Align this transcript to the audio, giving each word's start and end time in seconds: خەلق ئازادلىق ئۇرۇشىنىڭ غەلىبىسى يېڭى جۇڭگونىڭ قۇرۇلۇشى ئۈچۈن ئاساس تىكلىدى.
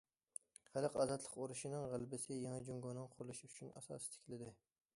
خەلق 0.75 0.95
ئازادلىق 1.03 1.35
ئۇرۇشىنىڭ 1.41 1.85
غەلىبىسى 1.91 2.37
يېڭى 2.39 2.63
جۇڭگونىڭ 2.71 3.07
قۇرۇلۇشى 3.13 3.51
ئۈچۈن 3.51 3.73
ئاساس 3.75 4.09
تىكلىدى. 4.15 4.53